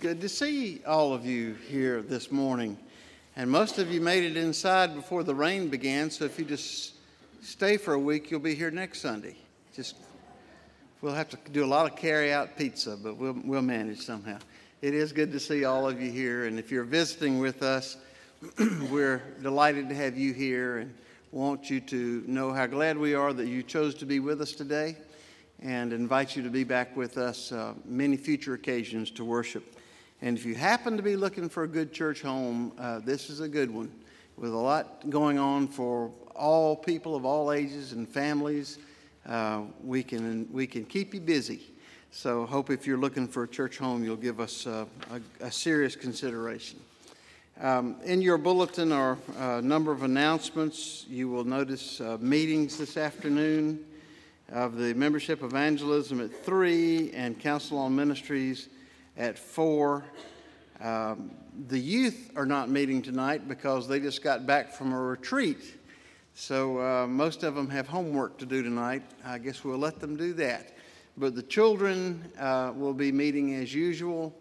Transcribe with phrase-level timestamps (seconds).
[0.00, 2.78] Good to see all of you here this morning.
[3.34, 6.94] And most of you made it inside before the rain began, so if you just
[7.42, 9.34] stay for a week, you'll be here next Sunday.
[9.74, 9.96] Just
[11.02, 14.38] we'll have to do a lot of carry out pizza, but we'll we'll manage somehow.
[14.82, 17.96] It is good to see all of you here, and if you're visiting with us,
[18.92, 20.94] we're delighted to have you here and
[21.32, 24.52] want you to know how glad we are that you chose to be with us
[24.52, 24.96] today
[25.60, 29.74] and invite you to be back with us uh, many future occasions to worship
[30.20, 33.38] and if you happen to be looking for a good church home, uh, this is
[33.38, 33.90] a good one
[34.36, 38.78] with a lot going on for all people of all ages and families.
[39.28, 41.62] Uh, we, can, we can keep you busy.
[42.10, 45.52] So, hope if you're looking for a church home, you'll give us uh, a, a,
[45.52, 46.80] serious consideration.
[47.60, 51.04] Um, in your bulletin are a number of announcements.
[51.08, 53.84] You will notice uh, meetings this afternoon
[54.50, 58.68] of the membership evangelism at 3 and Council on Ministries
[59.18, 60.04] at 4.
[60.80, 61.32] Um,
[61.66, 65.74] the youth are not meeting tonight because they just got back from a retreat.
[66.34, 69.02] So uh, most of them have homework to do tonight.
[69.24, 70.76] I guess we'll let them do that.
[71.16, 74.32] But the children uh, will be meeting as usual,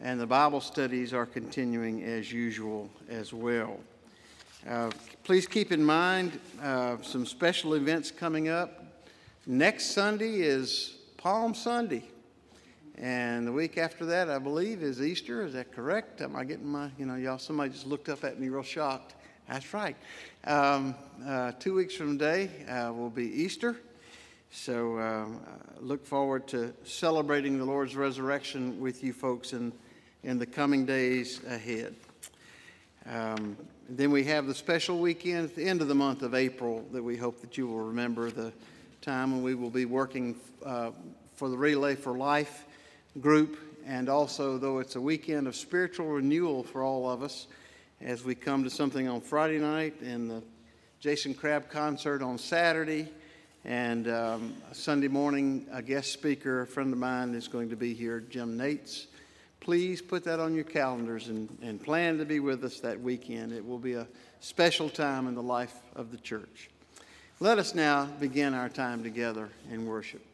[0.00, 3.78] and the Bible studies are continuing as usual as well.
[4.66, 4.90] Uh,
[5.24, 8.84] please keep in mind uh, some special events coming up.
[9.46, 12.04] Next Sunday is Palm Sunday.
[13.02, 15.44] And the week after that, I believe, is Easter.
[15.44, 16.20] Is that correct?
[16.20, 19.16] Am I getting my, you know, y'all, somebody just looked up at me real shocked.
[19.48, 19.96] That's right.
[20.44, 20.94] Um,
[21.26, 23.76] uh, two weeks from today uh, will be Easter.
[24.52, 25.26] So uh,
[25.80, 29.72] look forward to celebrating the Lord's resurrection with you folks in,
[30.22, 31.96] in the coming days ahead.
[33.06, 33.56] Um,
[33.88, 37.02] then we have the special weekend at the end of the month of April that
[37.02, 38.52] we hope that you will remember the
[39.00, 40.92] time when we will be working uh,
[41.34, 42.66] for the Relay for Life
[43.20, 47.46] group, and also, though it's a weekend of spiritual renewal for all of us,
[48.00, 50.42] as we come to something on Friday night and the
[51.00, 53.08] Jason Crabb concert on Saturday,
[53.64, 57.94] and um, Sunday morning, a guest speaker, a friend of mine, is going to be
[57.94, 59.06] here, Jim Nates.
[59.60, 63.52] Please put that on your calendars and, and plan to be with us that weekend.
[63.52, 64.08] It will be a
[64.40, 66.70] special time in the life of the church.
[67.38, 70.24] Let us now begin our time together in worship.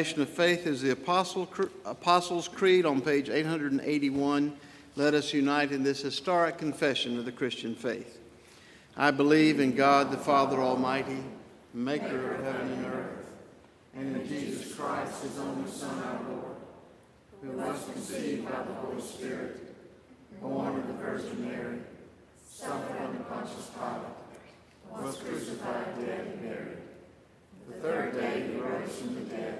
[0.00, 1.46] Confession of faith is the Apostle,
[1.84, 4.56] Apostles' Creed on page 881.
[4.96, 8.18] Let us unite in this historic confession of the Christian faith.
[8.96, 11.22] I believe in God the Father Almighty,
[11.74, 13.26] maker of heaven and earth,
[13.94, 16.56] and in Jesus Christ, his only Son, our Lord,
[17.42, 19.60] who was conceived by the Holy Spirit,
[20.40, 21.78] born of the Virgin Mary,
[22.48, 26.78] suffered under Pontius Pilate, was crucified, dead, and buried.
[27.68, 29.59] The third day he rose from the dead.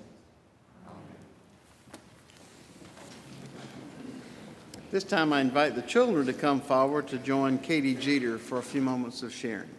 [4.91, 8.61] This time I invite the children to come forward to join Katie Jeter for a
[8.61, 9.69] few moments of sharing.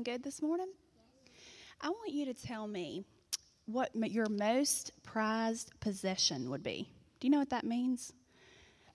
[0.00, 0.68] Y'all good this morning?
[1.82, 3.04] I want you to tell me
[3.66, 6.88] what your most prized possession would be.
[7.18, 8.14] Do you know what that means?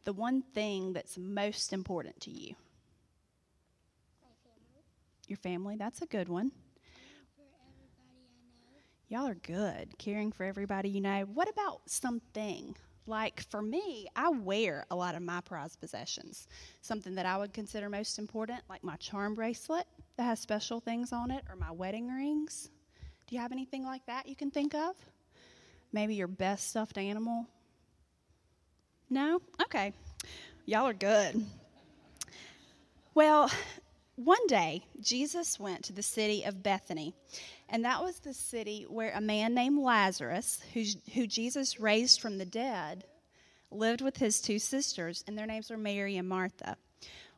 [0.06, 2.56] The one thing that's most important to you.
[5.28, 6.52] Your family, that's a good one.
[9.08, 11.22] Y'all are good, caring for everybody you know.
[11.32, 12.76] What about something?
[13.06, 16.48] Like for me, I wear a lot of my prized possessions.
[16.82, 19.86] Something that I would consider most important, like my charm bracelet
[20.18, 22.70] that has special things on it or my wedding rings?
[23.28, 24.96] Do you have anything like that you can think of?
[25.92, 27.48] Maybe your best stuffed animal?
[29.10, 29.42] No?
[29.62, 29.94] Okay.
[30.66, 31.46] Y'all are good.
[33.14, 33.50] Well,
[34.16, 37.14] one day, Jesus went to the city of Bethany,
[37.70, 42.46] and that was the city where a man named Lazarus, who Jesus raised from the
[42.46, 43.06] dead,
[43.72, 46.78] lived with his two sisters, and their names were Mary and Martha.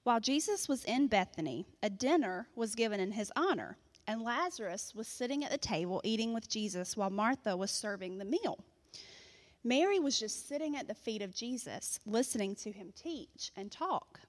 [0.08, 3.76] While Jesus was in Bethany, a dinner was given in his honor,
[4.08, 8.24] and Lazarus was sitting at the table eating with Jesus while Martha was serving the
[8.24, 8.58] meal.
[9.66, 14.22] Mary was just sitting at the feet of Jesus, listening to him teach and talk.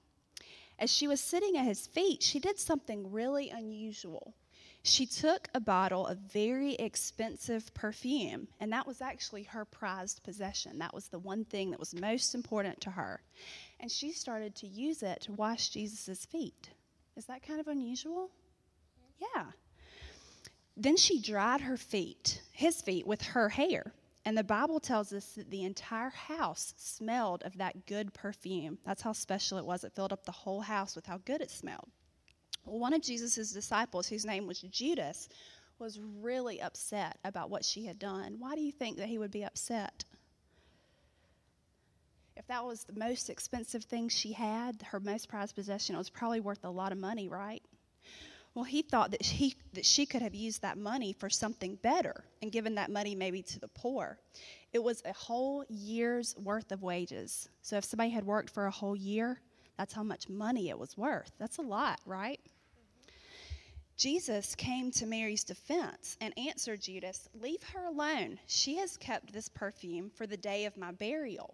[0.77, 4.33] As she was sitting at his feet, she did something really unusual.
[4.81, 10.79] She took a bottle of very expensive perfume, and that was actually her prized possession.
[10.79, 13.21] That was the one thing that was most important to her
[13.79, 16.69] and she started to use it to wash Jesus' feet.
[17.15, 18.29] Is that kind of unusual?
[19.19, 19.45] Yeah.
[20.75, 23.93] Then she dried her feet, his feet, with her hair.
[24.25, 28.77] And the Bible tells us that the entire house smelled of that good perfume.
[28.85, 29.83] That's how special it was.
[29.83, 31.89] It filled up the whole house with how good it smelled.
[32.69, 35.29] One of Jesus' disciples, whose name was Judas,
[35.79, 38.35] was really upset about what she had done.
[38.39, 40.03] Why do you think that he would be upset?
[42.39, 46.09] if that was the most expensive thing she had, her most prized possession, it was
[46.09, 47.61] probably worth a lot of money, right?
[48.55, 52.23] Well, he thought that he that she could have used that money for something better
[52.41, 54.17] and given that money maybe to the poor.
[54.71, 57.49] It was a whole year's worth of wages.
[57.61, 59.41] So if somebody had worked for a whole year,
[59.77, 61.31] that's how much money it was worth.
[61.39, 62.39] That's a lot, right?
[63.99, 68.39] Jesus came to Mary's defense and answered Judas, Leave her alone.
[68.47, 71.53] She has kept this perfume for the day of my burial.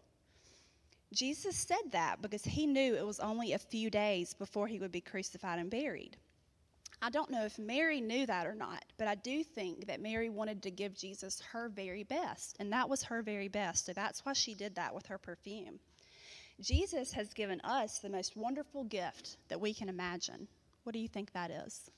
[1.12, 4.92] Jesus said that because he knew it was only a few days before he would
[4.92, 6.18] be crucified and buried.
[7.02, 10.30] I don't know if Mary knew that or not, but I do think that Mary
[10.30, 13.88] wanted to give Jesus her very best, and that was her very best.
[13.88, 15.80] So that's why she did that with her perfume.
[16.62, 20.48] Jesus has given us the most wonderful gift that we can imagine.
[20.84, 21.90] What do you think that is?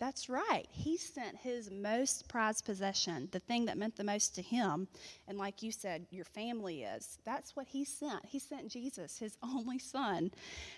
[0.00, 0.64] That's right.
[0.70, 4.88] He sent his most prized possession, the thing that meant the most to him.
[5.28, 7.18] And like you said, your family is.
[7.26, 8.24] That's what he sent.
[8.24, 10.30] He sent Jesus, his only son,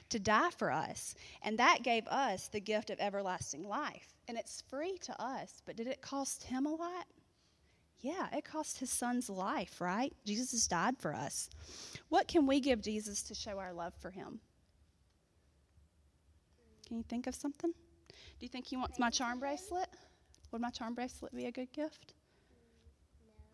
[0.08, 1.14] to die for us.
[1.40, 4.08] And that gave us the gift of everlasting life.
[4.26, 7.06] And it's free to us, but did it cost him a lot?
[8.00, 10.12] Yeah, it cost his son's life, right?
[10.26, 11.48] Jesus died for us.
[12.08, 14.40] What can we give Jesus to show our love for him?
[16.88, 17.72] Can you think of something?
[18.42, 19.86] Do you think he wants my charm bracelet?
[20.50, 22.14] Would my charm bracelet be a good gift?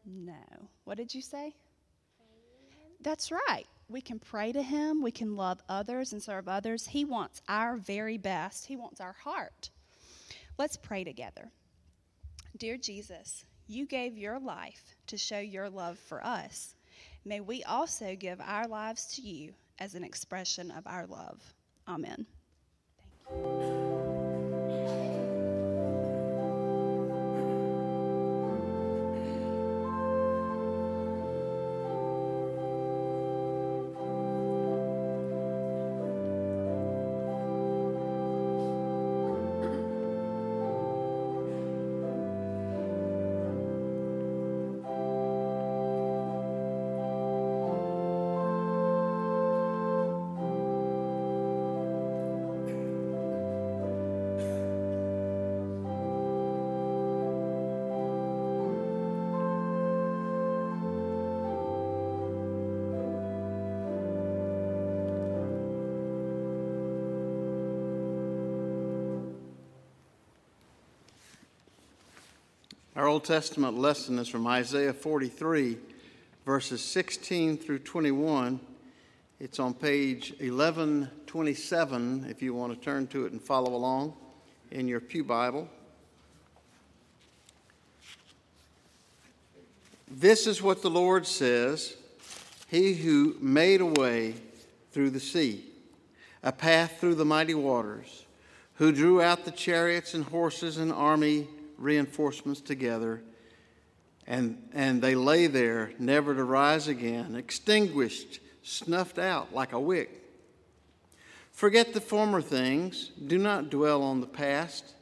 [0.07, 0.33] No.
[0.85, 1.55] What did you say?
[3.03, 3.67] That's right.
[3.91, 6.87] We can pray to him, we can love others and serve others.
[6.87, 9.69] He wants our very best, he wants our heart.
[10.57, 11.51] Let's pray together.
[12.57, 16.75] Dear Jesus, you gave your life to show your love for us.
[17.27, 21.43] May we also give our lives to you as an expression of our love.
[21.87, 22.25] Amen.
[73.09, 75.79] Old Testament lesson is from Isaiah 43,
[76.45, 78.61] verses 16 through 21.
[79.41, 84.13] It's on page 1127 if you want to turn to it and follow along
[84.71, 85.71] in your Pew Bible.
[90.11, 91.97] This is what the Lord says
[92.69, 94.35] He who made a way
[94.93, 95.65] through the sea,
[96.43, 98.27] a path through the mighty waters,
[98.75, 103.23] who drew out the chariots and horses and army reinforcements together,
[104.27, 110.23] and, and they lay there, never to rise again, extinguished, snuffed out like a wick.
[111.53, 114.95] Forget the former things, do not dwell on the past.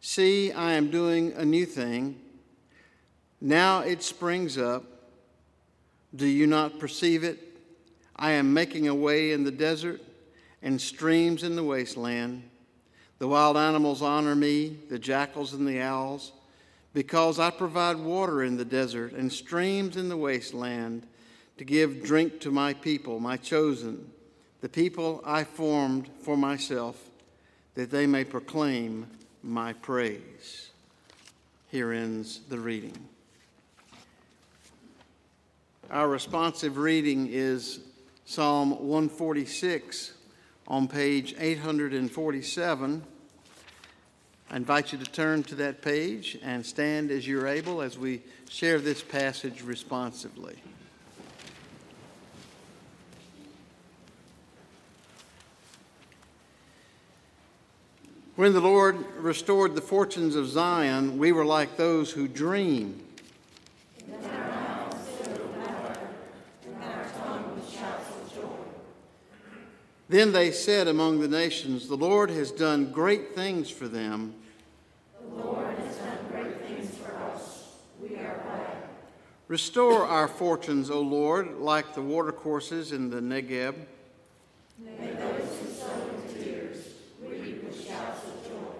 [0.00, 2.20] See, I am doing a new thing.
[3.40, 4.84] Now it springs up.
[6.14, 7.38] Do you not perceive it?
[8.16, 10.02] I am making a way in the desert
[10.60, 12.49] and streams in the wasteland.
[13.20, 16.32] The wild animals honor me, the jackals and the owls,
[16.94, 21.06] because I provide water in the desert and streams in the wasteland
[21.58, 24.10] to give drink to my people, my chosen,
[24.62, 26.96] the people I formed for myself,
[27.74, 29.06] that they may proclaim
[29.42, 30.70] my praise.
[31.70, 32.96] Here ends the reading.
[35.90, 37.80] Our responsive reading is
[38.24, 40.14] Psalm 146
[40.66, 43.02] on page 847.
[44.52, 48.22] I invite you to turn to that page and stand as you're able as we
[48.48, 50.56] share this passage responsively.
[58.34, 63.04] When the Lord restored the fortunes of Zion, we were like those who dream.
[70.10, 74.34] Then they said among the nations, The Lord has done great things for them.
[75.20, 77.74] The Lord has done great things for us.
[78.00, 78.88] We are glad.
[79.50, 83.74] Restore our fortunes, O Lord, like the watercourses in the Negeb.
[84.78, 86.76] May those who sow in tears
[87.20, 88.74] reap with shouts of joy.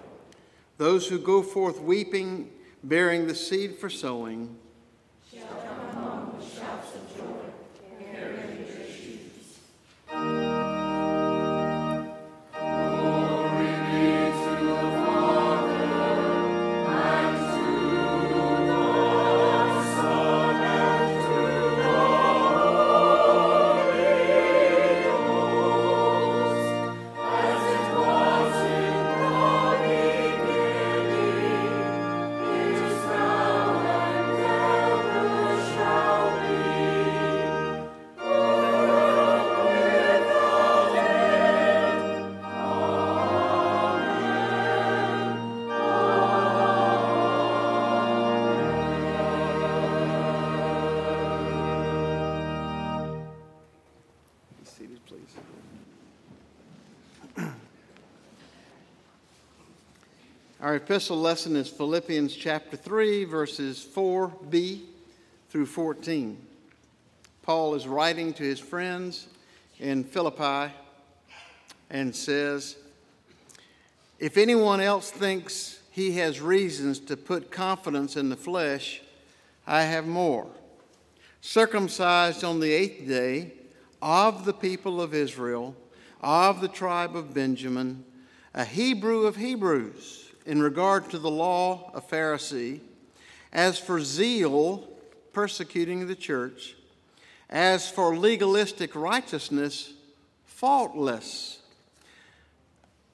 [0.79, 2.53] Those who go forth weeping,
[2.85, 4.57] bearing the seed for sowing.
[60.71, 64.83] Our epistle lesson is Philippians chapter 3, verses 4b
[65.49, 66.39] through 14.
[67.43, 69.27] Paul is writing to his friends
[69.81, 70.73] in Philippi
[71.91, 72.77] and says,
[74.21, 79.03] If anyone else thinks he has reasons to put confidence in the flesh,
[79.67, 80.47] I have more.
[81.41, 83.55] Circumcised on the eighth day,
[84.01, 85.75] of the people of Israel,
[86.21, 88.05] of the tribe of Benjamin,
[88.55, 92.81] a Hebrew of Hebrews, in regard to the law, a Pharisee,
[93.53, 94.89] as for zeal,
[95.33, 96.75] persecuting the church,
[97.49, 99.93] as for legalistic righteousness,
[100.45, 101.59] faultless.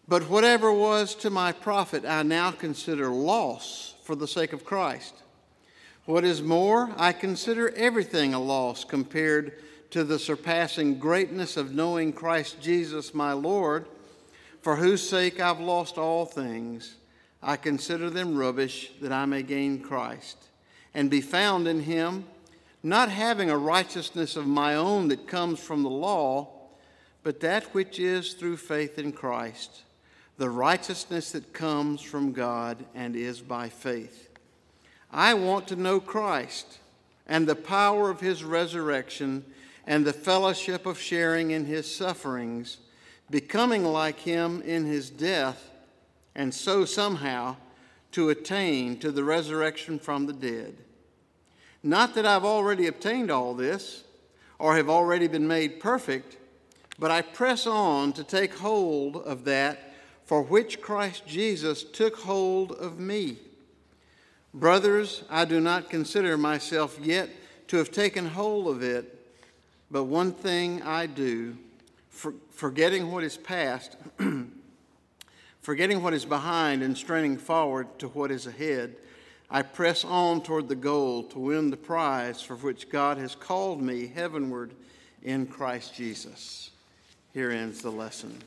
[0.08, 5.14] But whatever was to my profit, I now consider loss for the sake of Christ.
[6.04, 9.54] What is more, I consider everything a loss compared
[9.90, 13.86] to the surpassing greatness of knowing Christ Jesus my Lord,
[14.60, 16.96] for whose sake I've lost all things.
[17.46, 20.36] I consider them rubbish that I may gain Christ
[20.92, 22.24] and be found in him,
[22.82, 26.48] not having a righteousness of my own that comes from the law,
[27.22, 29.84] but that which is through faith in Christ,
[30.38, 34.28] the righteousness that comes from God and is by faith.
[35.12, 36.78] I want to know Christ
[37.28, 39.44] and the power of his resurrection
[39.86, 42.78] and the fellowship of sharing in his sufferings,
[43.30, 45.70] becoming like him in his death,
[46.36, 47.56] and so somehow
[48.12, 50.76] to attain to the resurrection from the dead.
[51.82, 54.04] Not that I've already obtained all this
[54.58, 56.36] or have already been made perfect,
[56.98, 59.94] but I press on to take hold of that
[60.24, 63.38] for which Christ Jesus took hold of me.
[64.52, 67.30] Brothers, I do not consider myself yet
[67.68, 69.26] to have taken hold of it,
[69.90, 71.56] but one thing I do,
[72.10, 73.96] for, forgetting what is past,
[75.66, 78.94] forgetting what is behind, and straining forward to what is ahead,
[79.50, 83.82] I press on toward the goal to win the prize for which God has called
[83.82, 84.70] me heavenward
[85.24, 86.70] in Christ Jesus.
[87.34, 88.38] Here ends the lesson.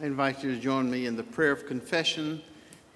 [0.00, 2.40] I invite you to join me in the prayer of confession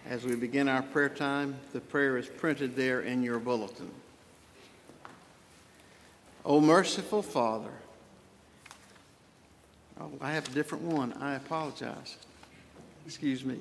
[0.08, 1.56] as we begin our prayer time.
[1.72, 3.90] The prayer is printed there in your bulletin.
[6.44, 7.72] O merciful Father,
[10.00, 11.12] oh, I have a different one.
[11.14, 12.18] I apologize.
[13.04, 13.58] Excuse me.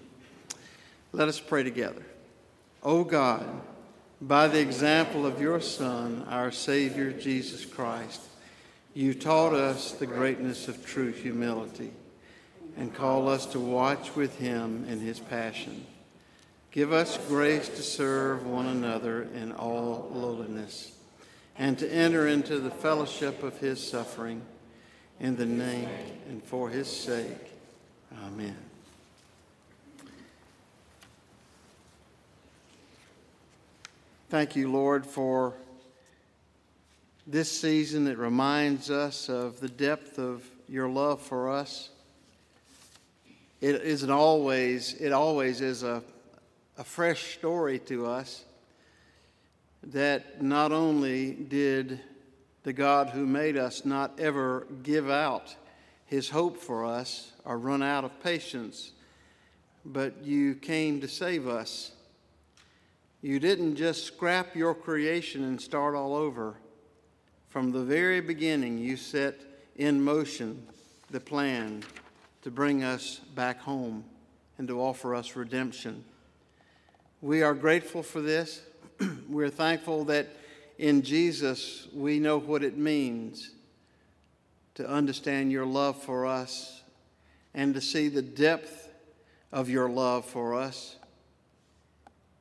[1.11, 2.03] Let us pray together.
[2.83, 3.43] O God,
[4.21, 8.21] by the example of your Son, our Savior Jesus Christ,
[8.93, 11.91] you taught us the greatness of true humility
[12.77, 15.85] and call us to watch with him in his passion.
[16.71, 20.95] Give us grace to serve one another in all lowliness
[21.57, 24.41] and to enter into the fellowship of his suffering
[25.19, 25.89] in the name
[26.29, 27.53] and for his sake.
[28.25, 28.57] Amen.
[34.29, 35.53] Thank you, Lord, for
[37.27, 41.90] this season that reminds us of the depth of your love for us.
[43.61, 46.03] It isn't always, it always is a,
[46.77, 48.43] a fresh story to us
[49.83, 51.99] that not only did
[52.63, 55.55] the God who made us not ever give out
[56.05, 58.91] his hope for us or run out of patience,
[59.85, 61.91] but you came to save us
[63.21, 66.55] you didn't just scrap your creation and start all over.
[67.49, 69.35] From the very beginning, you set
[69.75, 70.65] in motion
[71.11, 71.83] the plan
[72.41, 74.03] to bring us back home
[74.57, 76.03] and to offer us redemption.
[77.21, 78.61] We are grateful for this.
[79.29, 80.27] We're thankful that
[80.77, 83.51] in Jesus we know what it means
[84.75, 86.81] to understand your love for us
[87.53, 88.89] and to see the depth
[89.51, 90.95] of your love for us.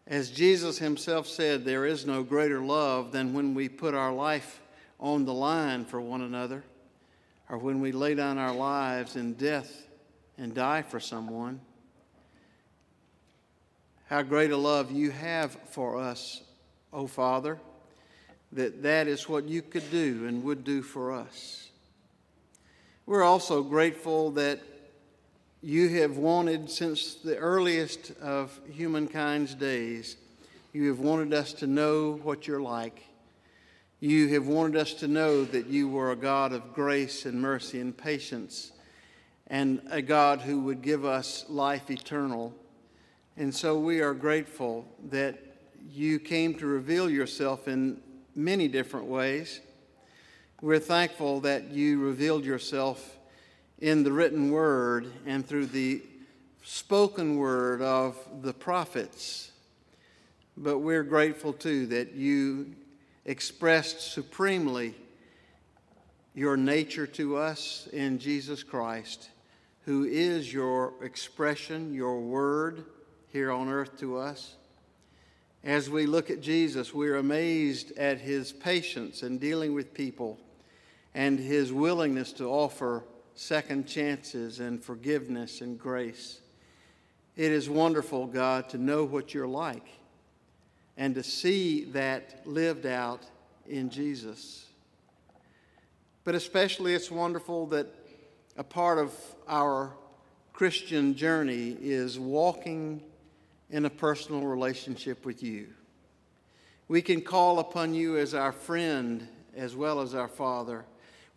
[0.07, 4.61] As Jesus himself said, there is no greater love than when we put our life
[4.99, 6.65] on the line for one another,
[7.49, 9.87] or when we lay down our lives in death
[10.38, 11.61] and die for someone.
[14.07, 16.43] How great a love you have for us,
[16.93, 17.59] O Father,
[18.53, 21.69] that that is what you could do and would do for us.
[23.07, 24.61] We're also grateful that
[25.62, 30.16] you have wanted since the earliest of humankind's days.
[30.73, 33.03] You have wanted us to know what you're like.
[34.01, 37.81] You have wanted us to know that you were a God of grace and mercy
[37.81, 38.73] and patience,
[39.51, 42.55] and a God who would give us life eternal.
[43.37, 45.39] And so we are grateful that
[45.93, 48.01] you came to reveal yourself in
[48.35, 49.61] many different ways.
[50.63, 53.19] We're thankful that you revealed yourself
[53.81, 56.03] in the written word and through the
[56.63, 59.51] spoken word of the prophets.
[60.57, 62.77] But we're grateful too that you
[63.25, 64.95] expressed supremely
[66.35, 69.31] your nature to us in Jesus Christ,
[69.85, 72.85] who is your expression, your word
[73.29, 74.57] here on earth to us.
[75.62, 80.38] As we look at Jesus, we're amazed at his patience in dealing with people
[81.14, 86.40] and his willingness to offer second chances and forgiveness and grace.
[87.37, 89.87] It is wonderful, God, to know what you're like
[90.97, 93.23] and to see that lived out
[93.66, 94.66] in Jesus.
[96.25, 97.87] But especially, it's wonderful that
[98.57, 99.13] a part of
[99.49, 99.93] our
[100.53, 103.03] Christian journey is walking
[103.71, 105.69] in a personal relationship with you.
[106.89, 110.85] We can call upon you as our friend as well as our Father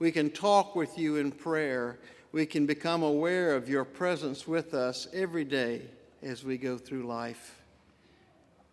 [0.04, 1.98] we can talk with you in prayer.
[2.34, 5.84] We can become aware of your presence with us every day
[6.22, 7.62] as we go through life.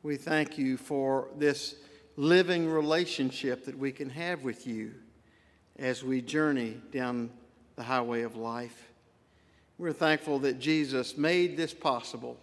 [0.03, 1.77] We thank you for this
[2.17, 4.93] living relationship that we can have with you
[5.79, 7.31] as we journey down
[7.81, 8.91] the highway of life.
[9.79, 12.37] We're thankful that Jesus made this possible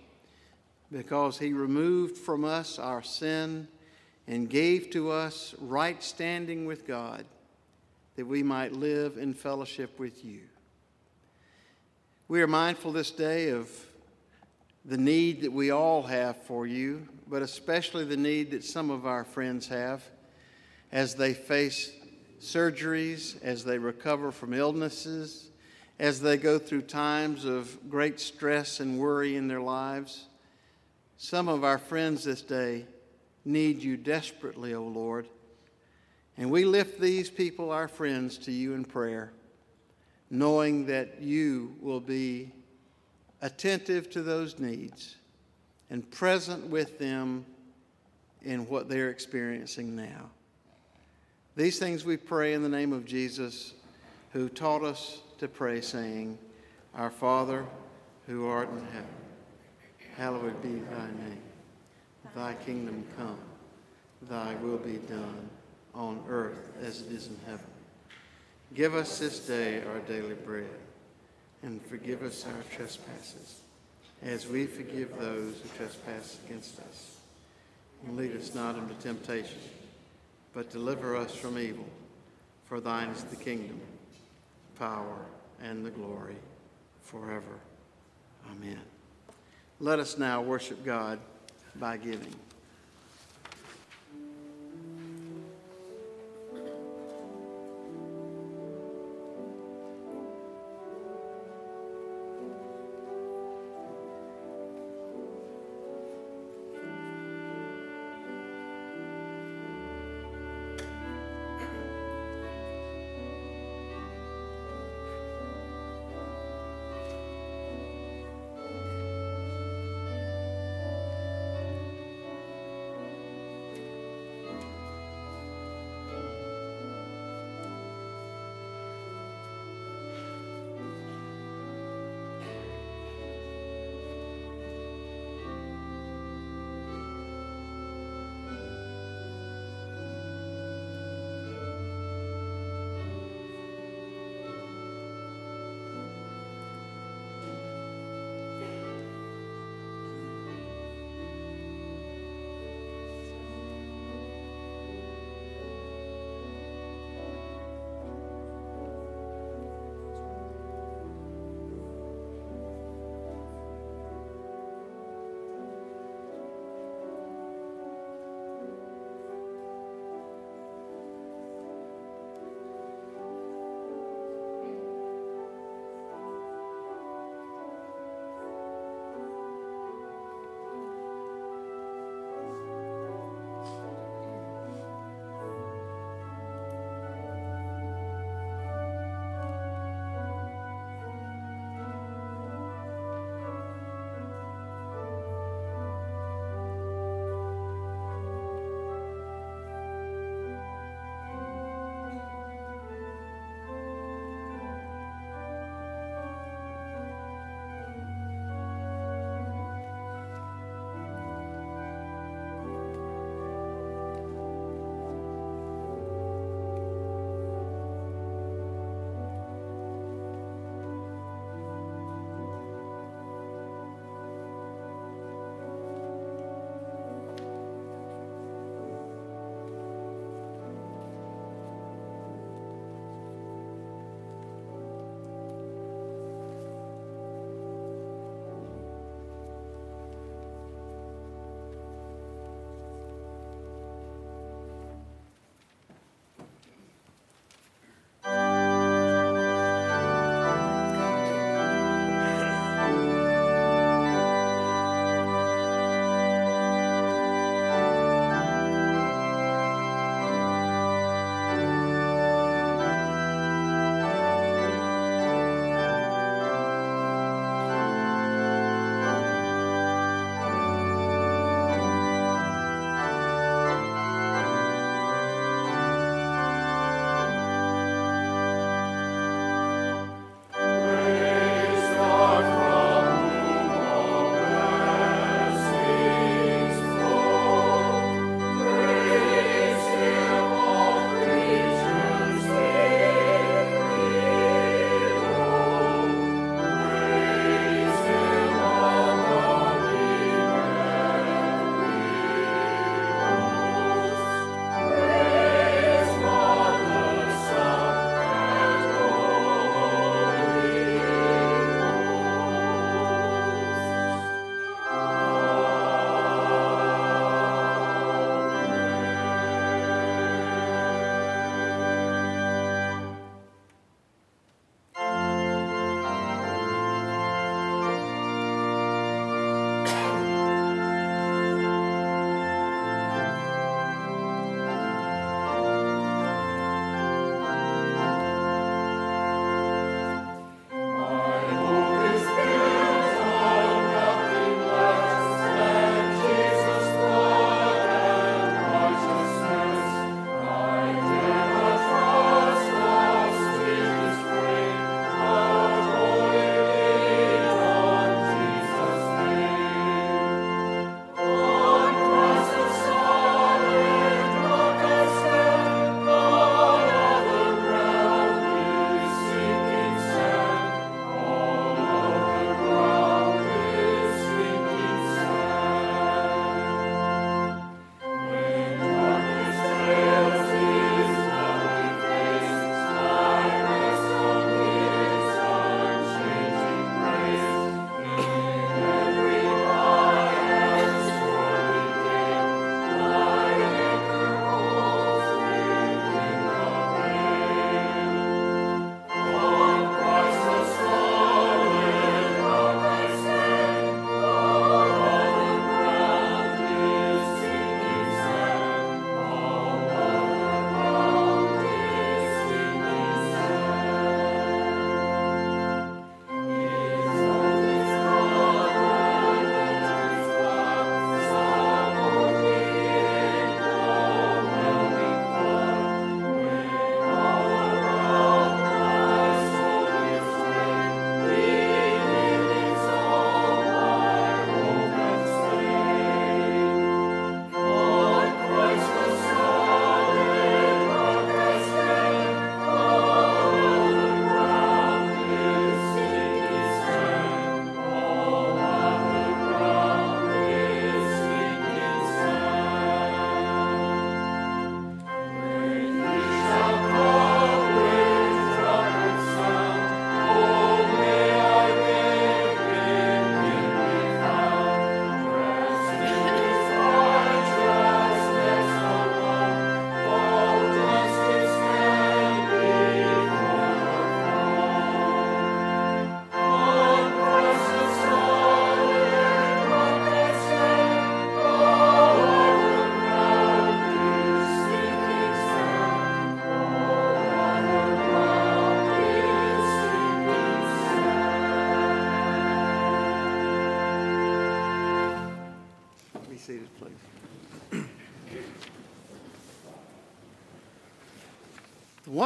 [0.91, 3.67] because he removed from us our sin
[4.27, 7.23] and gave to us right standing with God
[8.15, 10.39] that we might live in fellowship with you.
[12.27, 13.69] We are mindful this day of
[14.85, 19.05] the need that we all have for you, but especially the need that some of
[19.05, 20.03] our friends have
[20.91, 21.91] as they face
[22.39, 25.49] surgeries, as they recover from illnesses,
[25.99, 30.25] as they go through times of great stress and worry in their lives.
[31.17, 32.85] Some of our friends this day
[33.43, 35.27] need you desperately, O Lord.
[36.37, 39.31] And we lift these people, our friends, to you in prayer,
[40.29, 42.51] knowing that you will be
[43.41, 45.15] attentive to those needs
[45.89, 47.45] and present with them
[48.43, 50.29] in what they're experiencing now.
[51.57, 53.73] These things we pray in the name of Jesus,
[54.31, 56.37] who taught us to pray, saying,
[56.93, 57.65] Our Father,
[58.27, 59.09] who art in heaven,
[60.15, 61.41] hallowed be thy name.
[62.35, 63.39] Thy kingdom come,
[64.29, 65.49] thy will be done
[65.95, 67.65] on earth as it is in heaven.
[68.75, 70.69] Give us this day our daily bread,
[71.63, 73.61] and forgive us our trespasses,
[74.21, 77.17] as we forgive those who trespass against us.
[78.05, 79.57] And lead us not into temptation,
[80.57, 81.85] but deliver us from evil.
[82.65, 83.79] For thine is the kingdom,
[84.79, 85.19] power,
[85.61, 86.35] and the glory
[87.03, 87.59] forever.
[88.49, 88.81] Amen.
[89.79, 91.19] Let us now worship God
[91.75, 92.33] by giving.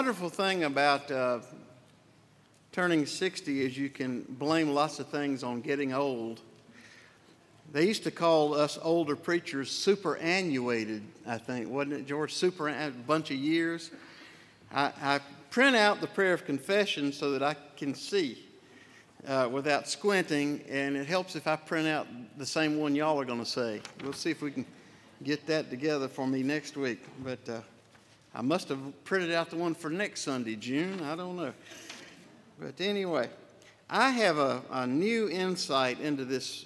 [0.02, 1.38] Wonderful thing about uh,
[2.72, 6.42] turning 60 is you can blame lots of things on getting old.
[7.72, 12.34] They used to call us older preachers superannuated, I think, wasn't it, George?
[12.34, 13.92] Super, a bunch of years.
[14.74, 15.20] I, I
[15.52, 18.44] print out the prayer of confession so that I can see
[19.28, 22.08] uh, without squinting, and it helps if I print out
[22.40, 23.82] the same one y'all are going to say.
[24.02, 24.66] We'll see if we can
[25.24, 27.04] get that together for me next week.
[27.24, 27.62] But uh,
[28.34, 31.02] I must have printed out the one for next Sunday, June.
[31.02, 31.54] I don't know.
[32.60, 33.30] But anyway,
[33.90, 36.66] I have a, a new insight into this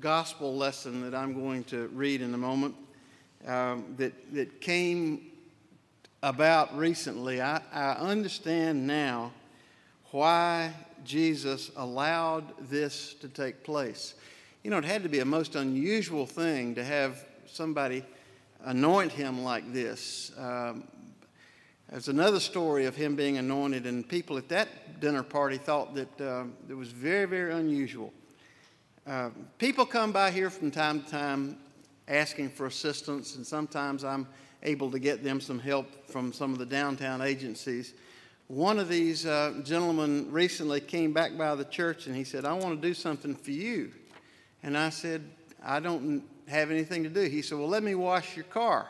[0.00, 2.74] gospel lesson that I'm going to read in a moment
[3.46, 5.30] um, that, that came
[6.20, 7.40] about recently.
[7.40, 9.30] I, I understand now
[10.10, 10.72] why
[11.04, 14.14] Jesus allowed this to take place.
[14.64, 18.04] You know, it had to be a most unusual thing to have somebody
[18.64, 20.32] anoint him like this.
[20.38, 20.84] Um,
[21.94, 26.20] there's another story of him being anointed, and people at that dinner party thought that
[26.20, 28.12] uh, it was very, very unusual.
[29.06, 31.56] Uh, people come by here from time to time
[32.08, 34.26] asking for assistance, and sometimes I'm
[34.64, 37.94] able to get them some help from some of the downtown agencies.
[38.48, 42.54] One of these uh, gentlemen recently came back by the church and he said, I
[42.54, 43.92] want to do something for you.
[44.64, 45.22] And I said,
[45.64, 47.20] I don't have anything to do.
[47.20, 48.88] He said, Well, let me wash your car.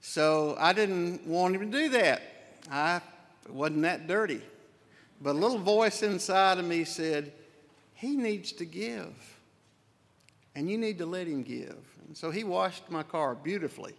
[0.00, 2.22] So I didn't want him to do that.
[2.70, 3.00] I
[3.48, 4.42] wasn't that dirty.
[5.20, 7.32] But a little voice inside of me said,
[7.94, 9.14] He needs to give.
[10.54, 11.76] And you need to let him give.
[12.06, 13.94] And so he washed my car beautifully.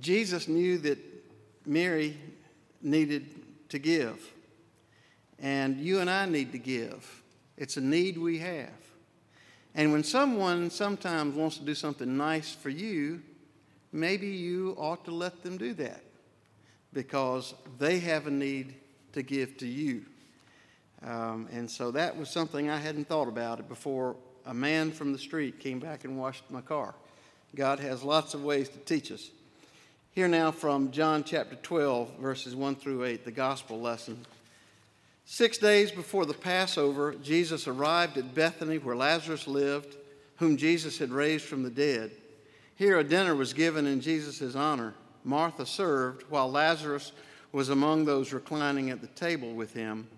[0.00, 0.98] Jesus knew that
[1.64, 2.16] Mary
[2.82, 3.28] needed
[3.68, 4.32] to give.
[5.38, 7.22] And you and I need to give.
[7.56, 8.70] It's a need we have.
[9.74, 13.22] And when someone sometimes wants to do something nice for you,
[13.92, 16.02] maybe you ought to let them do that
[16.92, 18.74] because they have a need
[19.12, 20.04] to give to you.
[21.02, 24.16] Um, and so that was something I hadn't thought about before
[24.46, 26.94] a man from the street came back and washed my car.
[27.54, 29.30] God has lots of ways to teach us.
[30.12, 34.18] Here now from John chapter 12, verses 1 through 8, the gospel lesson.
[35.24, 39.96] Six days before the Passover, Jesus arrived at Bethany where Lazarus lived,
[40.36, 42.10] whom Jesus had raised from the dead.
[42.80, 44.94] Here a dinner was given in Jesus' honor.
[45.22, 47.12] Martha served, while Lazarus
[47.52, 50.08] was among those reclining at the table with him.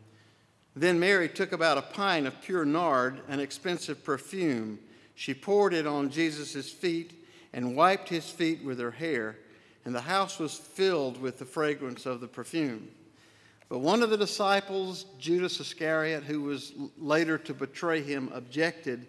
[0.76, 4.78] Then Mary took about a pint of pure nard, an expensive perfume.
[5.16, 9.38] She poured it on Jesus' feet and wiped his feet with her hair
[9.84, 12.86] and the house was filled with the fragrance of the perfume.
[13.70, 19.08] But one of the disciples, Judas Iscariot, who was later to betray him, objected,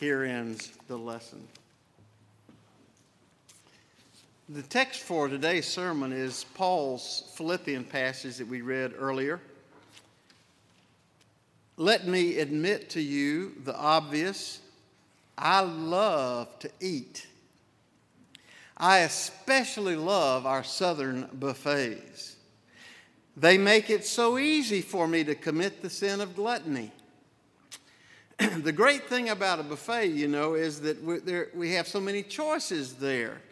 [0.00, 1.46] Here ends the lesson.
[4.48, 9.42] The text for today's sermon is Paul's Philippian passage that we read earlier.
[11.76, 14.60] Let me admit to you the obvious
[15.36, 17.26] I love to eat.
[18.78, 22.36] I especially love our southern buffets.
[23.36, 26.90] They make it so easy for me to commit the sin of gluttony.
[28.62, 32.00] the great thing about a buffet, you know, is that we, there, we have so
[32.00, 33.42] many choices there.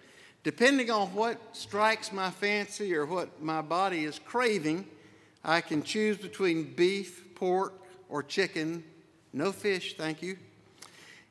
[0.45, 4.87] Depending on what strikes my fancy or what my body is craving,
[5.45, 7.75] I can choose between beef, pork,
[8.09, 8.83] or chicken.
[9.35, 10.39] No fish, thank you.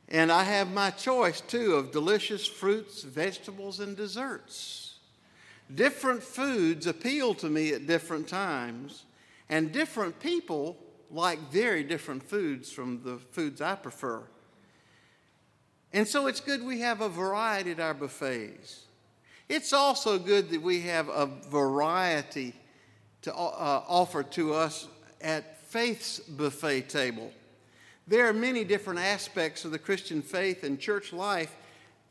[0.08, 4.98] And I have my choice too of delicious fruits, vegetables, and desserts.
[5.74, 9.06] Different foods appeal to me at different times,
[9.50, 10.78] and different people
[11.12, 14.24] like very different foods from the foods I prefer.
[15.94, 18.86] And so it's good we have a variety at our buffets.
[19.50, 22.54] It's also good that we have a variety
[23.22, 24.88] to uh, offer to us
[25.22, 27.32] at Faith's buffet table.
[28.08, 31.56] There are many different aspects of the Christian faith and church life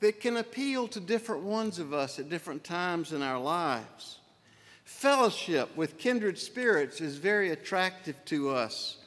[0.00, 4.18] that can appeal to different ones of us at different times in our lives.
[4.86, 8.98] Fellowship with kindred spirits is very attractive to us.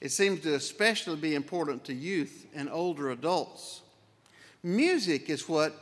[0.00, 3.82] It seems to especially be important to youth and older adults.
[4.62, 5.74] Music is what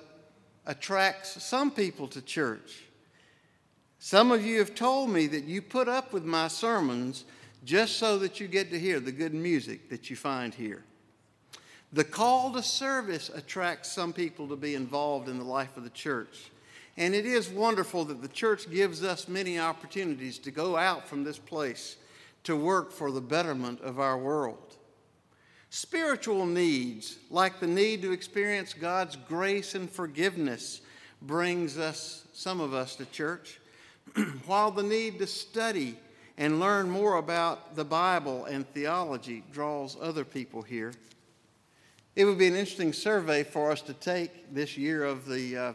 [0.66, 2.82] attracts some people to church.
[4.00, 7.24] Some of you have told me that you put up with my sermons
[7.64, 10.82] just so that you get to hear the good music that you find here.
[11.92, 15.90] The call to service attracts some people to be involved in the life of the
[15.90, 16.50] church.
[16.97, 21.24] And it is wonderful that the church gives us many opportunities to go out from
[21.24, 21.97] this place
[22.45, 24.76] to work for the betterment of our world.
[25.70, 30.82] Spiritual needs, like the need to experience God's grace and forgiveness,
[31.20, 33.59] brings us, some of us, to church,
[34.47, 35.97] while the need to study
[36.36, 40.92] and learn more about the Bible and theology draws other people here.
[42.14, 45.72] It would be an interesting survey for us to take this year of the uh,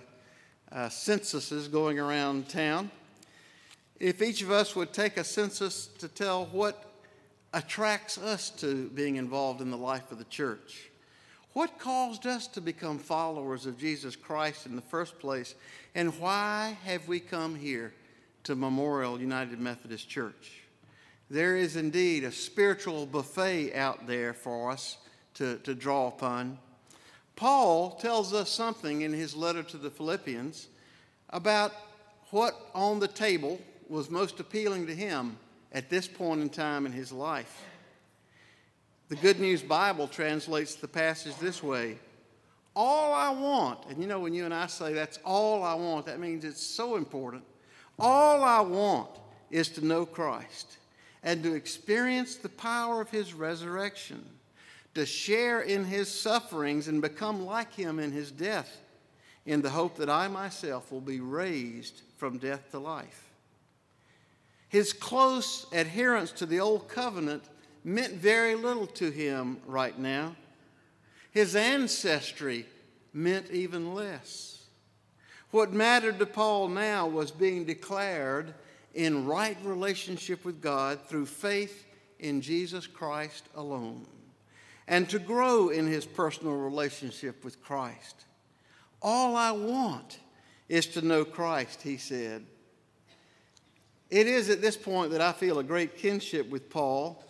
[0.71, 2.91] uh, censuses going around town.
[3.99, 6.85] If each of us would take a census to tell what
[7.53, 10.89] attracts us to being involved in the life of the church,
[11.53, 15.55] what caused us to become followers of Jesus Christ in the first place,
[15.95, 17.93] and why have we come here
[18.43, 20.61] to Memorial United Methodist Church?
[21.29, 24.97] There is indeed a spiritual buffet out there for us
[25.35, 26.57] to, to draw upon.
[27.39, 30.67] Paul tells us something in his letter to the Philippians
[31.29, 31.71] about
[32.31, 35.37] what on the table was most appealing to him
[35.71, 37.63] at this point in time in his life.
[39.07, 41.95] The Good News Bible translates the passage this way
[42.75, 46.07] All I want, and you know, when you and I say that's all I want,
[46.07, 47.43] that means it's so important.
[47.97, 49.11] All I want
[49.49, 50.75] is to know Christ
[51.23, 54.25] and to experience the power of his resurrection
[54.95, 58.81] to share in his sufferings and become like him in his death,
[59.45, 63.29] in the hope that I myself will be raised from death to life.
[64.67, 67.43] His close adherence to the old covenant
[67.83, 70.35] meant very little to him right now.
[71.31, 72.65] His ancestry
[73.13, 74.65] meant even less.
[75.51, 78.53] What mattered to Paul now was being declared
[78.93, 81.85] in right relationship with God through faith
[82.19, 84.05] in Jesus Christ alone
[84.89, 88.25] and to grow in his personal relationship with Christ.
[89.01, 90.19] All I want
[90.67, 92.43] is to know Christ, he said.
[94.09, 97.23] It is at this point that I feel a great kinship with Paul.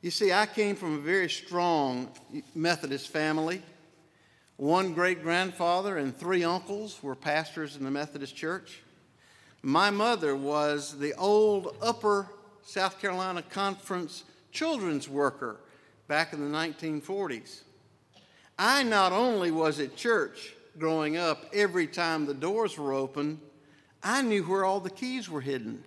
[0.00, 2.08] You see, I came from a very strong
[2.54, 3.62] Methodist family.
[4.56, 8.82] One great grandfather and three uncles were pastors in the Methodist church.
[9.60, 12.28] My mother was the old Upper
[12.62, 14.22] South Carolina Conference
[14.52, 15.58] children's worker
[16.08, 17.62] back in the 1940s.
[18.58, 23.40] I not only was at church growing up every time the doors were open,
[24.02, 25.82] I knew where all the keys were hidden.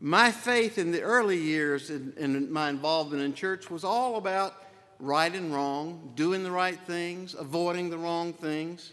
[0.00, 4.54] My faith in the early years in, in, my involvement in church was all about
[4.98, 8.92] right and wrong, doing the right things, avoiding the wrong things.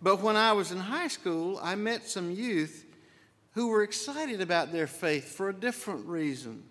[0.00, 2.86] But when I was in high school, I met some youth
[3.52, 6.64] who were excited about their faith for a different reason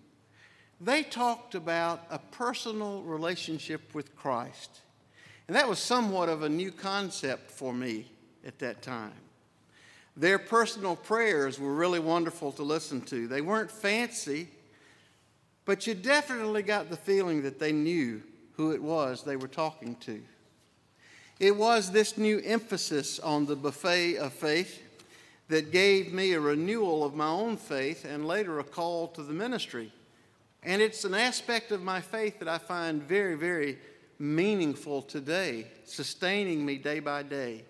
[0.84, 4.80] they talked about a personal relationship with Christ.
[5.46, 8.10] And that was somewhat of a new concept for me
[8.44, 9.12] at that time.
[10.16, 13.28] Their personal prayers were really wonderful to listen to.
[13.28, 14.48] They weren't fancy,
[15.64, 18.22] but you definitely got the feeling that they knew
[18.56, 20.20] who it was they were talking to.
[21.38, 24.82] It was this new emphasis on the buffet of faith
[25.48, 29.32] that gave me a renewal of my own faith and later a call to the
[29.32, 29.92] ministry
[30.62, 33.78] and it's an aspect of my faith that I find very, very
[34.18, 37.64] meaningful today, sustaining me day by day.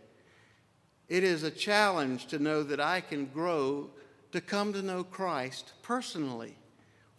[1.09, 3.91] It is a challenge to know that I can grow
[4.33, 6.57] to come to know Christ personally.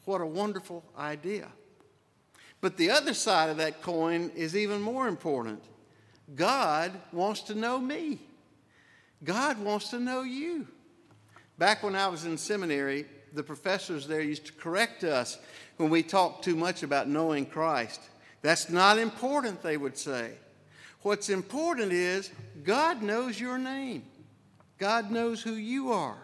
[0.05, 1.49] What a wonderful idea.
[2.61, 5.63] But the other side of that coin is even more important.
[6.35, 8.19] God wants to know me.
[9.23, 10.67] God wants to know you.
[11.57, 15.39] Back when I was in seminary, the professors there used to correct us
[15.77, 17.99] when we talked too much about knowing Christ.
[18.41, 20.31] That's not important, they would say.
[21.01, 22.31] What's important is
[22.63, 24.03] God knows your name,
[24.77, 26.17] God knows who you are,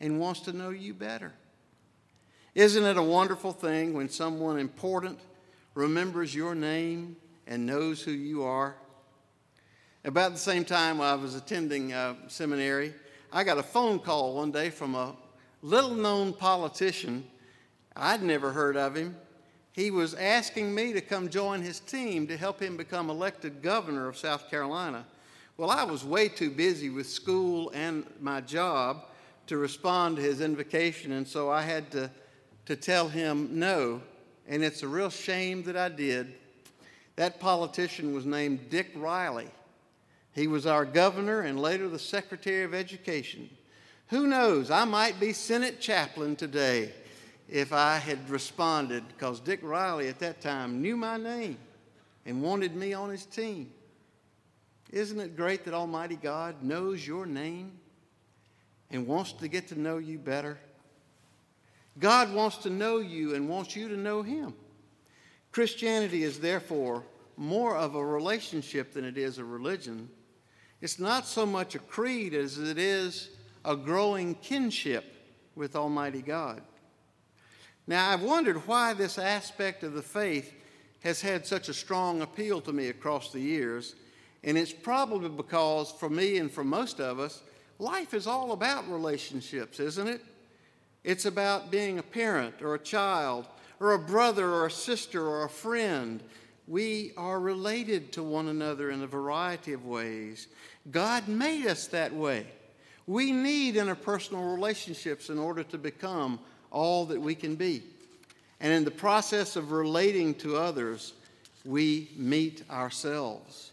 [0.00, 1.32] and wants to know you better.
[2.54, 5.18] Isn't it a wonderful thing when someone important
[5.74, 7.16] remembers your name
[7.46, 8.74] and knows who you are?
[10.04, 12.92] About the same time I was attending uh, seminary,
[13.32, 15.14] I got a phone call one day from a
[15.62, 17.24] little known politician.
[17.94, 19.16] I'd never heard of him.
[19.72, 24.08] He was asking me to come join his team to help him become elected governor
[24.08, 25.06] of South Carolina.
[25.56, 29.06] Well, I was way too busy with school and my job
[29.46, 32.10] to respond to his invocation, and so I had to,
[32.66, 34.02] to tell him no.
[34.48, 36.34] And it's a real shame that I did.
[37.16, 39.48] That politician was named Dick Riley.
[40.34, 43.48] He was our governor and later the Secretary of Education.
[44.12, 46.92] Who knows, I might be Senate chaplain today
[47.48, 51.56] if I had responded, because Dick Riley at that time knew my name
[52.26, 53.72] and wanted me on his team.
[54.90, 57.72] Isn't it great that Almighty God knows your name
[58.90, 60.58] and wants to get to know you better?
[61.98, 64.52] God wants to know you and wants you to know Him.
[65.52, 67.02] Christianity is therefore
[67.38, 70.10] more of a relationship than it is a religion.
[70.82, 73.30] It's not so much a creed as it is
[73.64, 75.04] a growing kinship
[75.54, 76.62] with Almighty God.
[77.86, 80.54] Now, I've wondered why this aspect of the faith
[81.00, 83.96] has had such a strong appeal to me across the years,
[84.44, 87.42] and it's probably because for me and for most of us,
[87.78, 90.22] life is all about relationships, isn't it?
[91.04, 93.46] It's about being a parent or a child
[93.80, 96.22] or a brother or a sister or a friend.
[96.68, 100.46] We are related to one another in a variety of ways.
[100.90, 102.46] God made us that way.
[103.06, 106.38] We need interpersonal relationships in order to become
[106.70, 107.82] all that we can be.
[108.60, 111.14] And in the process of relating to others,
[111.64, 113.72] we meet ourselves.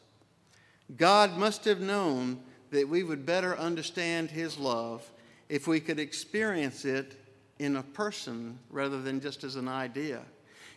[0.98, 2.40] God must have known
[2.72, 5.10] that we would better understand His love
[5.48, 7.16] if we could experience it
[7.60, 10.22] in a person rather than just as an idea.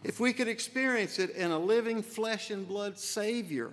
[0.05, 3.73] If we could experience it in a living flesh and blood Savior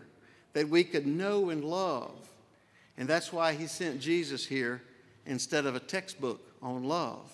[0.53, 2.28] that we could know and love.
[2.99, 4.83] And that's why He sent Jesus here
[5.25, 7.31] instead of a textbook on love.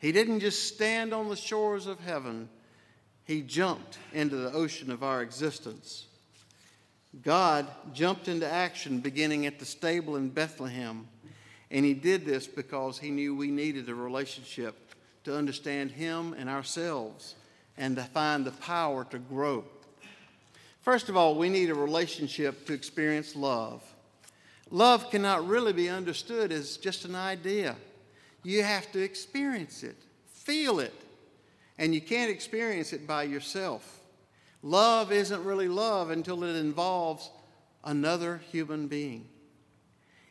[0.00, 2.48] He didn't just stand on the shores of heaven,
[3.24, 6.06] He jumped into the ocean of our existence.
[7.22, 11.06] God jumped into action beginning at the stable in Bethlehem
[11.74, 14.94] and he did this because he knew we needed a relationship
[15.24, 17.34] to understand him and ourselves
[17.76, 19.64] and to find the power to grow.
[20.82, 23.82] First of all, we need a relationship to experience love.
[24.70, 27.76] Love cannot really be understood as just an idea.
[28.42, 29.96] You have to experience it,
[30.32, 30.94] feel it,
[31.78, 34.00] and you can't experience it by yourself.
[34.62, 37.30] Love isn't really love until it involves
[37.84, 39.26] another human being.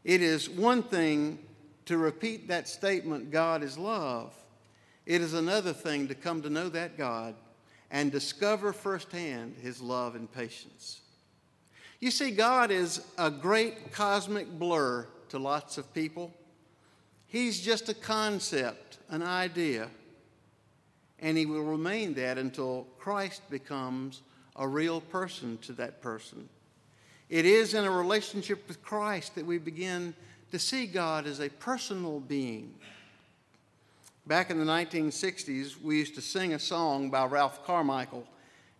[0.04, 1.40] It is one thing
[1.86, 4.34] to repeat that statement, God is love.
[5.06, 7.36] It is another thing to come to know that God
[7.92, 11.02] and discover firsthand his love and patience.
[12.04, 16.34] You see, God is a great cosmic blur to lots of people.
[17.28, 19.88] He's just a concept, an idea,
[21.20, 24.22] and he will remain that until Christ becomes
[24.58, 26.50] a real person to that person.
[27.30, 30.14] It is in a relationship with Christ that we begin
[30.52, 32.74] to see God as a personal being.
[34.28, 38.28] Back in the 1960s, we used to sing a song by Ralph Carmichael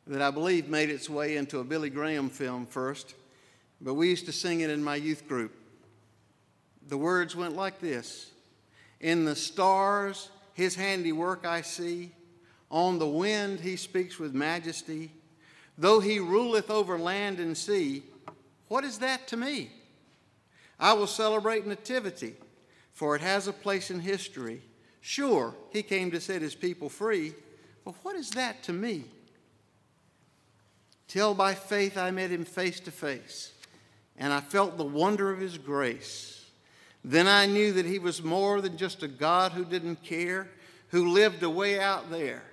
[0.08, 3.16] that I believe made its way into a Billy Graham film first,
[3.80, 5.54] but we used to sing it in my youth group.
[6.88, 8.32] The words went like this
[9.00, 12.12] In the stars, his handiwork I see.
[12.70, 15.12] On the wind, he speaks with majesty.
[15.78, 18.04] Though he ruleth over land and sea,
[18.68, 19.72] what is that to me?
[20.80, 22.36] I will celebrate Nativity,
[22.94, 24.62] for it has a place in history.
[25.02, 27.34] Sure, he came to set his people free,
[27.86, 29.06] but what is that to me?
[31.08, 33.54] Till by faith I met him face to face,
[34.18, 36.46] and I felt the wonder of his grace.
[37.04, 40.50] Then I knew that he was more than just a God who didn't care,
[40.90, 42.44] who lived away out there.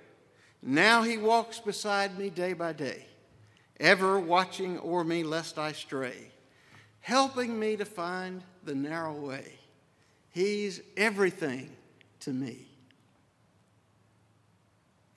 [0.61, 3.05] Now he walks beside me day by day
[3.81, 6.31] ever watching o'er me lest I stray,
[7.01, 9.53] helping me to find the narrow way.
[10.29, 11.71] He's everything
[12.21, 12.67] to me.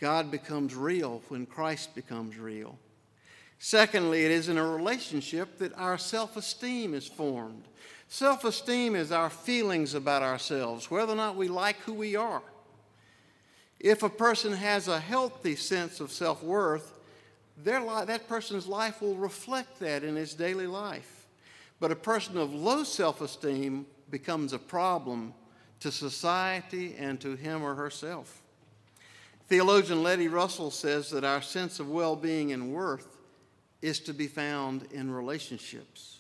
[0.00, 2.78] God becomes real when Christ becomes real.
[3.66, 7.64] Secondly, it is in a relationship that our self esteem is formed.
[8.08, 12.42] Self esteem is our feelings about ourselves, whether or not we like who we are.
[13.80, 16.92] If a person has a healthy sense of self worth,
[17.64, 21.26] li- that person's life will reflect that in his daily life.
[21.80, 25.32] But a person of low self esteem becomes a problem
[25.80, 28.42] to society and to him or herself.
[29.48, 33.13] Theologian Letty Russell says that our sense of well being and worth
[33.84, 36.18] is to be found in relationships.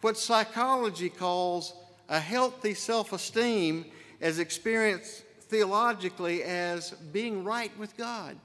[0.00, 1.74] What psychology calls
[2.08, 3.86] a healthy self esteem
[4.20, 8.36] is experienced theologically as being right with God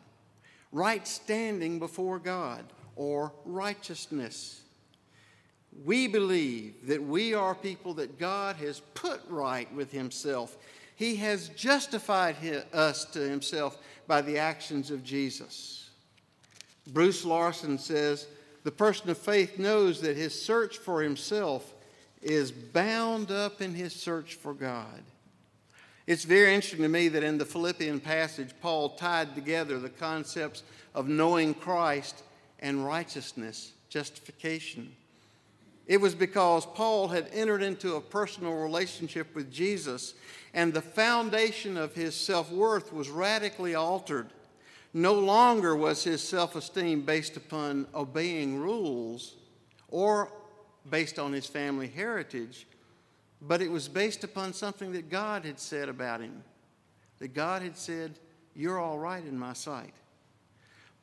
[0.72, 2.64] right standing before God,
[2.96, 4.62] or righteousness.
[5.86, 10.58] We believe that we are people that God has put right with Himself.
[10.96, 12.36] He has justified
[12.74, 15.87] us to Himself by the actions of Jesus.
[16.88, 18.28] Bruce Larson says
[18.64, 21.74] the person of faith knows that his search for himself
[22.22, 25.04] is bound up in his search for God.
[26.08, 30.64] It's very interesting to me that in the Philippian passage, Paul tied together the concepts
[30.96, 32.24] of knowing Christ
[32.60, 34.96] and righteousness, justification.
[35.86, 40.14] It was because Paul had entered into a personal relationship with Jesus,
[40.54, 44.28] and the foundation of his self worth was radically altered.
[44.98, 49.36] No longer was his self esteem based upon obeying rules
[49.90, 50.32] or
[50.90, 52.66] based on his family heritage,
[53.40, 56.44] but it was based upon something that God had said about him.
[57.20, 58.18] That God had said,
[58.56, 59.94] You're all right in my sight.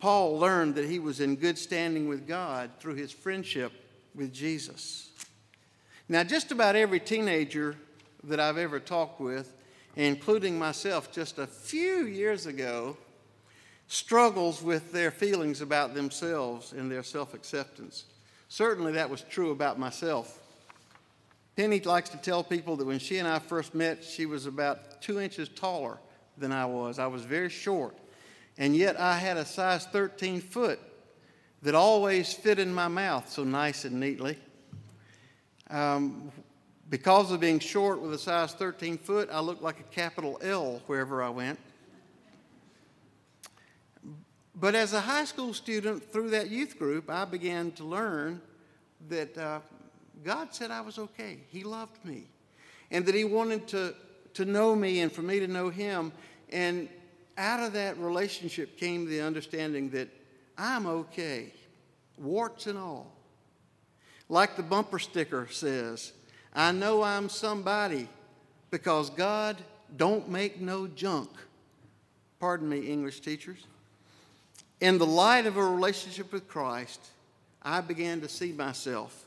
[0.00, 3.70] Paul learned that he was in good standing with God through his friendship
[4.12, 5.10] with Jesus.
[6.08, 7.76] Now, just about every teenager
[8.24, 9.54] that I've ever talked with,
[9.94, 12.96] including myself just a few years ago,
[13.88, 18.04] struggles with their feelings about themselves and their self acceptance.
[18.48, 20.40] Certainly, that was true about myself.
[21.56, 25.00] Penny likes to tell people that when she and I first met, she was about
[25.00, 25.98] two inches taller
[26.36, 26.98] than I was.
[26.98, 27.96] I was very short.
[28.58, 30.80] And yet, I had a size 13 foot
[31.62, 34.38] that always fit in my mouth so nice and neatly.
[35.70, 36.30] Um,
[36.90, 40.82] because of being short with a size 13 foot, I looked like a capital L
[40.86, 41.58] wherever I went.
[44.54, 48.40] But as a high school student through that youth group, I began to learn
[49.08, 49.60] that uh,
[50.22, 51.38] God said I was okay.
[51.48, 52.28] He loved me.
[52.90, 53.94] And that He wanted to,
[54.34, 56.12] to know me and for me to know Him.
[56.50, 56.88] And
[57.36, 60.08] out of that relationship came the understanding that
[60.56, 61.52] I'm okay,
[62.16, 63.12] warts and all.
[64.28, 66.12] Like the bumper sticker says,
[66.54, 68.08] I know I'm somebody
[68.70, 69.56] because God
[69.96, 71.30] don't make no junk.
[72.38, 73.66] Pardon me, English teachers.
[74.80, 77.00] In the light of a relationship with Christ,
[77.62, 79.24] I began to see myself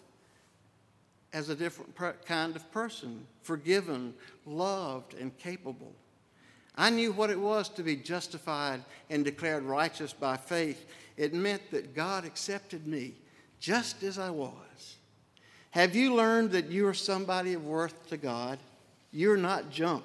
[1.34, 1.96] as a different
[2.26, 4.14] kind of person, forgiven,
[4.46, 5.94] loved, and capable.
[6.76, 10.86] I knew what it was to be justified and declared righteous by faith.
[11.18, 13.14] It meant that God accepted me
[13.60, 14.98] just as I was.
[15.72, 18.60] Have you learned that you are somebody of worth to God?
[19.12, 20.04] You're not junk.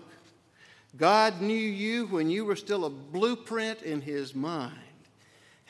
[0.97, 4.75] God knew you when you were still a blueprint in His mind.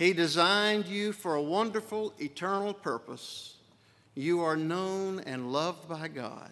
[0.02, 3.54] He designed you for a wonderful eternal purpose.
[4.16, 6.50] You are known and loved by God.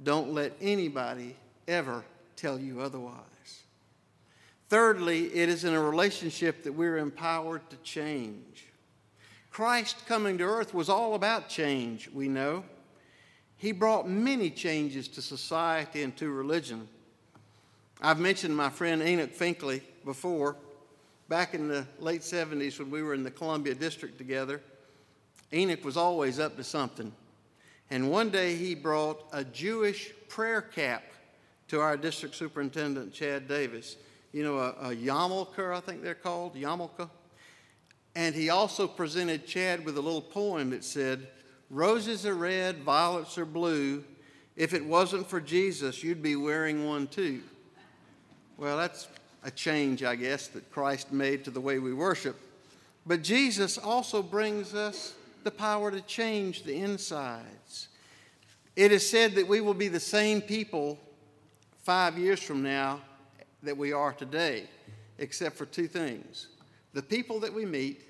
[0.00, 1.34] Don't let anybody
[1.66, 2.04] ever
[2.36, 3.64] tell you otherwise.
[4.68, 8.68] Thirdly, it is in a relationship that we're empowered to change.
[9.50, 12.62] Christ coming to earth was all about change, we know.
[13.56, 16.86] He brought many changes to society and to religion.
[18.00, 20.54] I've mentioned my friend Enoch Finkley before.
[21.32, 24.60] Back in the late 70s, when we were in the Columbia District together,
[25.50, 27.10] Enoch was always up to something.
[27.90, 31.02] And one day he brought a Jewish prayer cap
[31.68, 33.96] to our district superintendent, Chad Davis.
[34.34, 37.08] You know, a, a yarmulke, I think they're called, yarmulke.
[38.14, 41.28] And he also presented Chad with a little poem that said,
[41.70, 44.04] Roses are red, violets are blue.
[44.54, 47.40] If it wasn't for Jesus, you'd be wearing one too.
[48.58, 49.08] Well, that's
[49.42, 52.36] a change, I guess, that Christ made to the way we worship.
[53.06, 57.88] But Jesus also brings us the power to change the insides.
[58.76, 60.98] It is said that we will be the same people
[61.82, 63.00] five years from now
[63.62, 64.68] that we are today,
[65.18, 66.48] except for two things
[66.94, 68.02] the people that we meet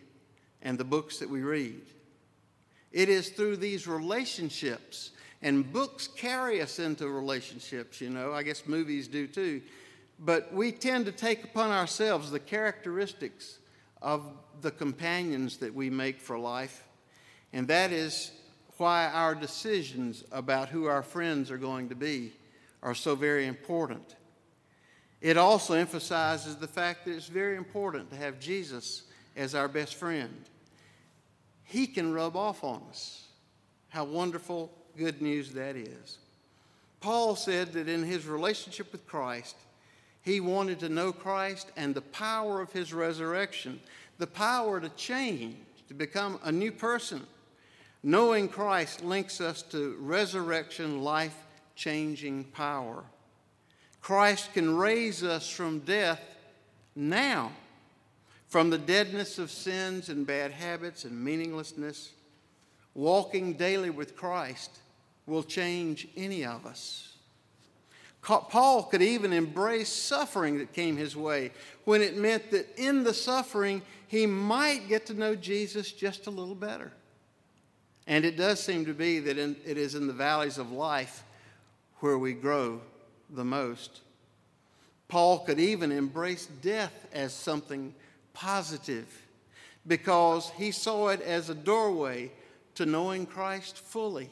[0.62, 1.80] and the books that we read.
[2.90, 8.32] It is through these relationships, and books carry us into relationships, you know.
[8.32, 9.62] I guess movies do too.
[10.24, 13.58] But we tend to take upon ourselves the characteristics
[14.00, 14.22] of
[14.60, 16.84] the companions that we make for life.
[17.52, 18.30] And that is
[18.76, 22.32] why our decisions about who our friends are going to be
[22.84, 24.16] are so very important.
[25.20, 29.02] It also emphasizes the fact that it's very important to have Jesus
[29.36, 30.34] as our best friend.
[31.64, 33.26] He can rub off on us.
[33.88, 36.18] How wonderful good news that is.
[37.00, 39.56] Paul said that in his relationship with Christ,
[40.22, 43.80] he wanted to know Christ and the power of his resurrection,
[44.18, 45.56] the power to change,
[45.88, 47.26] to become a new person.
[48.04, 51.36] Knowing Christ links us to resurrection, life
[51.74, 53.04] changing power.
[54.00, 56.20] Christ can raise us from death
[56.94, 57.52] now,
[58.48, 62.10] from the deadness of sins and bad habits and meaninglessness.
[62.94, 64.78] Walking daily with Christ
[65.26, 67.11] will change any of us.
[68.22, 71.50] Paul could even embrace suffering that came his way
[71.84, 76.30] when it meant that in the suffering he might get to know Jesus just a
[76.30, 76.92] little better.
[78.06, 81.24] And it does seem to be that in, it is in the valleys of life
[81.98, 82.80] where we grow
[83.30, 84.00] the most.
[85.08, 87.94] Paul could even embrace death as something
[88.34, 89.06] positive
[89.86, 92.30] because he saw it as a doorway
[92.76, 94.30] to knowing Christ fully,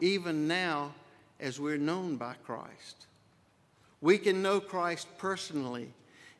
[0.00, 0.92] even now
[1.40, 3.05] as we're known by Christ.
[4.00, 5.88] We can know Christ personally,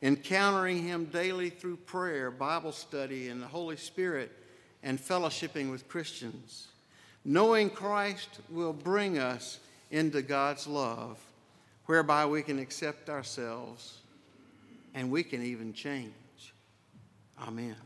[0.02, 4.30] encountering Him daily through prayer, Bible study, and the Holy Spirit,
[4.82, 6.68] and fellowshipping with Christians.
[7.24, 9.58] Knowing Christ will bring us
[9.90, 11.18] into God's love,
[11.86, 13.98] whereby we can accept ourselves
[14.94, 16.12] and we can even change.
[17.38, 17.76] Amen.